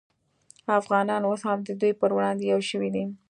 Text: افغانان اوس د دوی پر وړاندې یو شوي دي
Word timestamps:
افغانان 0.79 1.21
اوس 1.29 1.41
د 1.67 1.69
دوی 1.81 1.91
پر 1.99 2.09
وړاندې 2.17 2.43
یو 2.51 2.59
شوي 2.69 2.89
دي 2.95 3.03